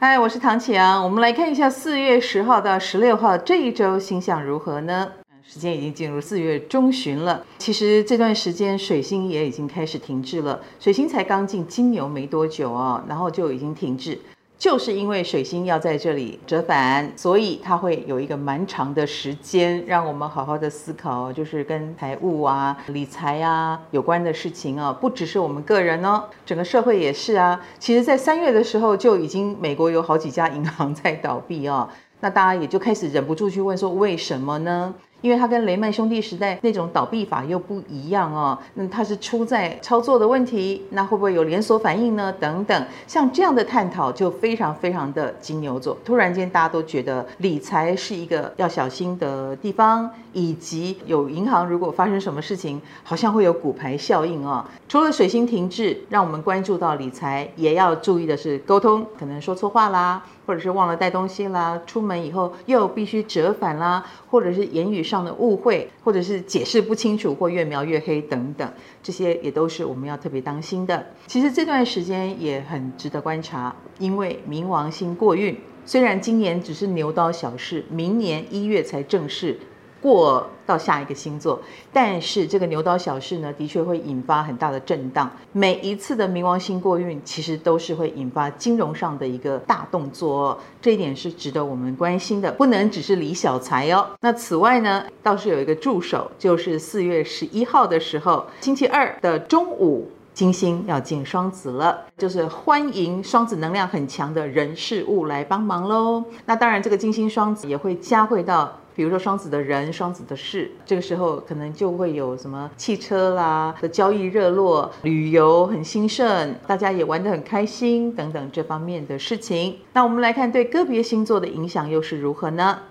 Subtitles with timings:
[0.00, 1.02] 嗨，我是唐启阳。
[1.02, 5.12] 我们来看一下四月十号到十六号这一周星象如何呢？
[5.46, 7.44] 时间已经进入四月中旬了。
[7.58, 10.60] 其实这段时间水星也已经开始停滞了。
[10.80, 14.18] 水星才刚进金牛没多久哦，然后就已经停滞。
[14.56, 27.60] 就是因为水星要在这里折返，所以它会有一个蛮长的时间，让我们好好的思考，就是跟财务啊、理财啊有关的事情啊，不只是我们个人哦，整个社会也是啊。
[27.78, 31.88] 其实，在三月的时候就已经美国有好几家银行在倒闭哦，
[32.20, 34.94] 那大家也就开始忍不住去问说，为什么呢？
[35.24, 42.30] 因为它跟雷曼兄弟时代那种倒闭法又不一样哦，那它是出在操作的问题，那会不会有连锁反应呢？
[42.38, 45.96] 等等，像这样的探讨就非常非常的金牛座。
[46.04, 54.62] 突然间大家都觉得理财是一个要小心的地方，以及有银行如果发生什么事情，好像会有骨牌效应哦。
[54.86, 60.22] 除了水星停滞，让我们关注到理财，也要注意的是沟通，可能说错话啦。
[60.46, 68.72] 或者是忘了带东西啦，出门以后又必须折返啦，或者是言语上的误会，或者是解释不清楚或越描越黑等等，
[69.02, 71.06] 这些也都是我们要特别当心的。
[71.26, 79.58] 其实这段时间也很值得观察，因为冥王星过运，虽然今年只是牛刀小试，明年一月才正式。
[80.04, 81.58] 过到下一个星座，
[81.90, 85.30] 但是这个牛刀小试呢，的确会引发很大的震荡。
[85.52, 94.06] 每一次的冥王星过运，其实都是会引发金融上的一个大动作哦，这一点是值得我们关心的，不能只是理小财哦。
[94.20, 106.22] 那此外呢，倒是有一个助手，就是四月十一号的时候，星期二的中午，金星要进双子了，就是欢迎双子能量很强的人事物来帮忙喽。
[106.44, 108.70] 那当然，这个金星双子也会加会到。
[108.94, 119.78] 比如说双子的人，双子的事，这个时候可能就会有什么汽车啦的交易热络，旅游很兴盛，大家也玩得很开心等等这方面的事情。
[119.92, 122.82] 那我们来看对个别星座的影响又是如何呢？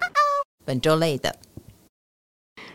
[0.66, 1.36] 本周类的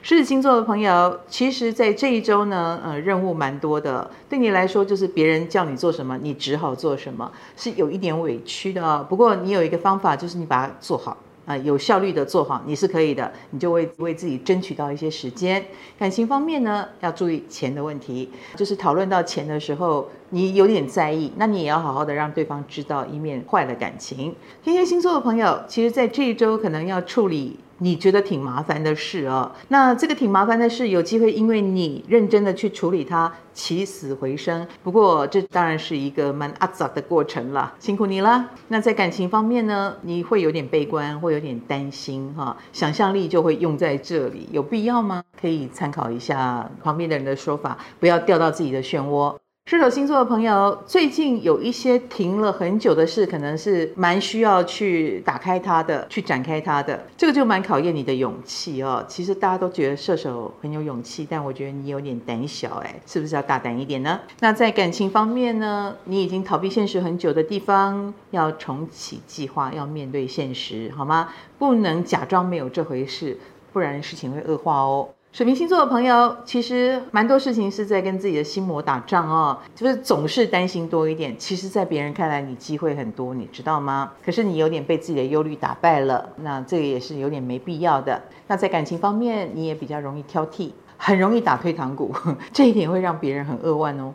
[0.00, 4.10] 狮子星座的朋友，其实在这一周呢，呃，任务蛮多的。
[4.28, 9.04] 对你来说，就是别人叫你做什么，你只好做什么，是有一点委屈的哦。
[9.06, 11.14] 不过你有一个方法，就是你把它做好。
[11.48, 15.64] 啊，有效率的做好，你是可以的，你就为为自己争取到一些时间。
[15.98, 24.34] 感情方面呢，要注意钱的问题，就是讨论到钱的时候，你有点在意，那你也要好好的让对方知道，以免坏了感情。
[24.62, 27.56] 天蝎星座的朋友，其实在这一周可能要处理。
[27.78, 34.66] 你觉得挺麻烦的事哦，那这个挺麻烦的事，有机会因为你认真的去处理它，起死回生。
[34.82, 38.50] 不过这当然是一个蛮阿杂的过程了，辛苦你了。
[38.68, 45.22] 那在感情方面呢，你会有点悲观，会有点担心哈，想象力就会用在这里，有必要吗？
[45.40, 49.36] 可以参考一下旁边的人的说法，不要掉到自己的漩涡。
[49.68, 56.98] 射手星座的朋友，最近有一些停了很久的事，可能是蛮需要去打开它的，去展开它的。
[57.18, 59.04] 这个就蛮考验你的勇气哦。
[59.06, 64.18] 其实大家都觉得射手很有勇气，但我觉得你有点胆小，哎，是不是要大胆一点呢？
[64.40, 71.28] 那在感情方面呢，你已经逃避现实很久的地方，要重启计划，要面对现实，好吗？
[71.58, 73.38] 不能假装没有这回事，
[73.74, 75.10] 不然事情会恶化哦。
[75.30, 81.36] 水瓶星座的朋友，其实蛮多事情是在跟自己的心魔打仗哦，就是总是担心多一点。
[81.38, 84.10] 其实，在别人看来，你机会很多，你知道吗？
[84.24, 88.20] 可是你有点被自己的忧虑打败了，那这个也是有点没必要的。
[88.46, 92.12] 那在感情方面，你也比较容易挑剔，很容易打退堂鼓，
[92.52, 94.14] 这一点会让别人很扼腕哦。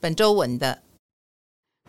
[0.00, 0.85] 本周稳的。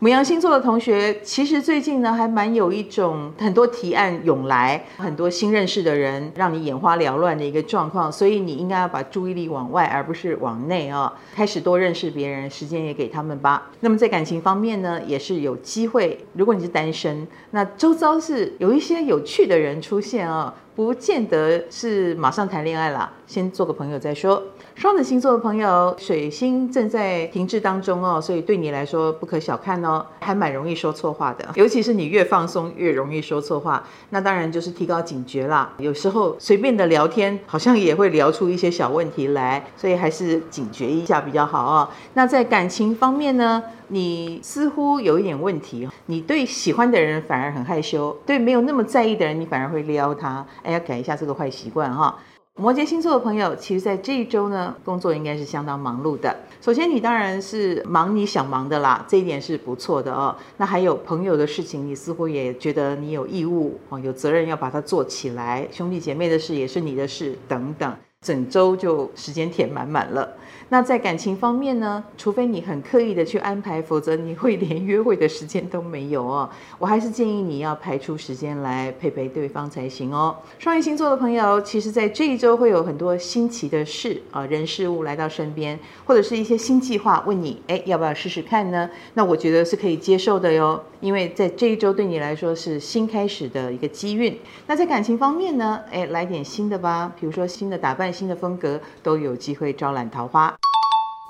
[0.00, 13.72] 母羊星座的同学，其实最近呢，还蛮有一种很多提案涌来，很多新认识的人，让你眼花缭乱的一个状况，所以你应该要把注意力往外，而不是往内啊、开始多认识别人，时间也给他们吧。
[13.80, 24.40] 那么在感情方面呢，也是有机会，如果你是单身，那周遭是有一些有趣的人出现啊、不见得是马上谈恋爱啦，先做个朋友再说。
[24.78, 31.44] 双子星座的朋友，水星正在停滞当中哦，所以对你来说不可小看哦，还蛮容易说错话的。
[31.56, 33.82] 尤其是你越放松，越容易说错话。
[34.10, 35.72] 那当然就是提高警觉啦。
[35.78, 41.88] 有时候随便的聊天，好像也会聊出一些小问题来，所以还是警觉一下比较好哦。
[42.14, 43.60] 那在感情方面呢？
[43.90, 50.46] 你似乎有一点问题，你对喜欢的人反而很害羞，对没有那么在意的人，你反而会撩他。
[50.62, 52.14] 哎，要改一下这个坏习惯哈。
[52.60, 56.36] 摩羯星座的朋友，其实在这一周呢，工作应该是相当忙碌的。
[56.60, 60.34] 首先，你当然是忙你想忙的啦，这一点是不错的哦。
[60.56, 65.68] 那还有朋友的事情，你似乎也觉得你有义务哦，有责任要把它做起来。
[65.70, 67.94] 兄弟姐妹的事也是你的事，等等。
[68.28, 70.36] 整周就时间填满满了。
[70.70, 72.04] 那在感情方面呢？
[72.18, 76.46] 除非你很刻意的去安排，否则你会连约会的时间都没有哦。
[76.78, 80.36] 我还是建议你要排出时间来陪陪对方才行哦。
[80.58, 88.90] 双鱼星座的朋友，其实在这一周会有很多新奇的事啊，人事物来到身边，或者是一些新计划，问你，哎，要不要试试看呢？
[89.14, 94.38] 那我觉得是可以接受的哟，因为在这一周对你来说是新开始的一个机运。
[94.66, 95.80] 那在感情方面呢？
[95.90, 100.52] 哎，来点新的吧，比如说新的打扮、新的风格，都有机会招揽桃花。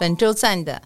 [0.01, 0.81] 本周赞的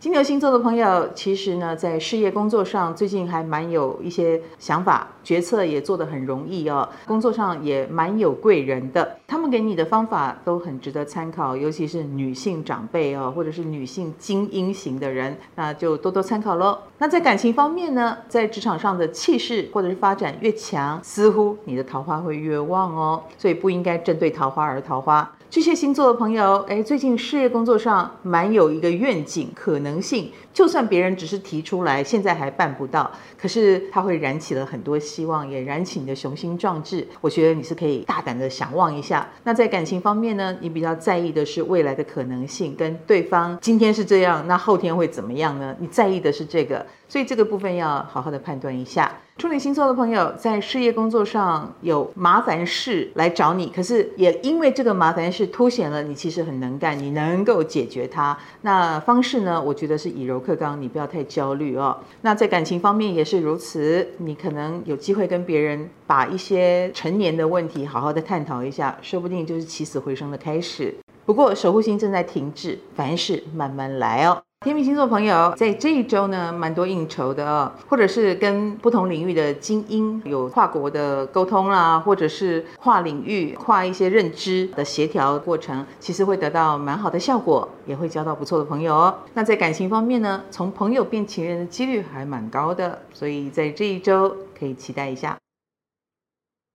[0.00, 16.78] 金牛星座的朋友，其实呢，在事业工作上最近还蛮有一些想法，决策也做得很容易哦，工作上也蛮有贵人的，他们给你的方法都很值得参考，尤其是女性长辈哦，或者是女性精英型的人，那就多多参考喽。
[16.96, 25.30] 那在感情方面呢，在职场上的气势或者是发展越强，似乎你的桃花会越旺哦，所以不应该针对桃花而桃花。
[25.50, 37.04] 巨蟹星座的朋友，哎，最近事业工作上蛮有一个愿景可能性，就算别人只是提出来，现在还办不到，可是它会燃起了很多希望，也燃起你的雄心壮志。
[37.20, 39.28] 我觉得你是可以大胆的想望一下。
[39.42, 45.74] 那在感情方面呢，你比较在意的是未来的可能性，跟对方今天是这样，那后天会怎么样呢？
[45.80, 49.12] 你在意的是这个，所以这个部分要好好的判断一下。
[49.36, 58.38] 处女星座的朋友在事业工作上有麻烦事来找你，可是也因为这个麻烦事凸显了你其实很能干，你能够解决它。
[58.60, 59.60] 那方式呢？
[59.60, 61.98] 我觉得是以柔克刚，你不要太焦虑哦。
[62.20, 70.94] 那在感情方面也是如此，你可能有机会跟别人把一些陈年的问题好好的探讨一下，说不定就是起死回生的开始。
[71.26, 74.42] 不过守护星正在停滞，凡事慢慢来哦。
[74.62, 89.14] 天秤星座朋友在这一周呢，蛮多应酬的哦，或者是跟不同领域的精英有跨国的沟通啦，或者是跨领域、跨一些认知的协调过程，其实会得到蛮好的效果，也会交到不错的朋友哦。
[89.32, 95.38] 那在感情方面呢，从朋友变情人的几率还蛮高的，所以在这一周可以期待一下。